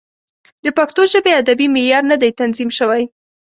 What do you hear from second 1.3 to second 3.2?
ادبي معیار نه دی تنظیم شوی.